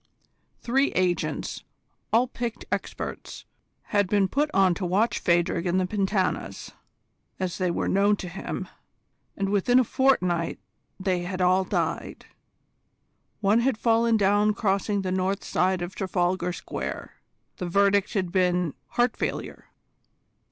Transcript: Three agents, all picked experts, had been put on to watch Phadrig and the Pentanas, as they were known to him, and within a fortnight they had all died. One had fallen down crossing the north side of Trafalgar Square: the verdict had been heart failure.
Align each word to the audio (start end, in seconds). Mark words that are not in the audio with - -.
Three 0.63 0.89
agents, 0.93 1.63
all 2.11 2.25
picked 2.27 2.65
experts, 2.71 3.45
had 3.93 4.09
been 4.09 4.27
put 4.27 4.49
on 4.51 4.73
to 4.73 4.83
watch 4.83 5.19
Phadrig 5.19 5.67
and 5.67 5.79
the 5.79 5.85
Pentanas, 5.85 6.71
as 7.39 7.59
they 7.59 7.69
were 7.69 7.87
known 7.87 8.15
to 8.15 8.27
him, 8.27 8.67
and 9.37 9.49
within 9.49 9.77
a 9.79 9.83
fortnight 9.83 10.57
they 10.99 11.19
had 11.19 11.39
all 11.39 11.63
died. 11.63 12.25
One 13.41 13.59
had 13.59 13.77
fallen 13.77 14.17
down 14.17 14.55
crossing 14.55 15.03
the 15.03 15.11
north 15.11 15.43
side 15.43 15.83
of 15.83 15.93
Trafalgar 15.93 16.51
Square: 16.53 17.13
the 17.57 17.67
verdict 17.67 18.15
had 18.15 18.31
been 18.31 18.73
heart 18.93 19.15
failure. 19.15 19.65